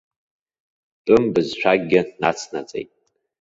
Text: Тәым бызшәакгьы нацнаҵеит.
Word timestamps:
Тәым 1.05 1.23
бызшәакгьы 1.33 2.01
нацнаҵеит. 2.21 2.89